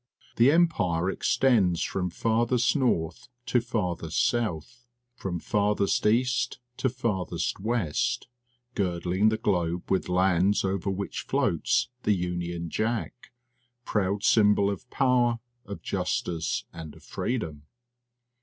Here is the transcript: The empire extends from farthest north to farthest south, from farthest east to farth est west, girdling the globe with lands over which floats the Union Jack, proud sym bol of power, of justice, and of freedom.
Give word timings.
The 0.37 0.49
empire 0.51 1.11
extends 1.11 1.83
from 1.83 2.09
farthest 2.09 2.75
north 2.75 3.27
to 3.45 3.61
farthest 3.61 4.27
south, 4.27 4.87
from 5.13 5.39
farthest 5.39 6.07
east 6.07 6.57
to 6.77 6.89
farth 6.89 7.31
est 7.31 7.59
west, 7.63 8.27
girdling 8.73 9.29
the 9.29 9.37
globe 9.37 9.91
with 9.91 10.09
lands 10.09 10.65
over 10.65 10.89
which 10.89 11.21
floats 11.21 11.89
the 12.01 12.13
Union 12.13 12.67
Jack, 12.71 13.13
proud 13.85 14.23
sym 14.23 14.55
bol 14.55 14.71
of 14.71 14.89
power, 14.89 15.37
of 15.65 15.83
justice, 15.83 16.65
and 16.73 16.95
of 16.95 17.03
freedom. 17.03 17.67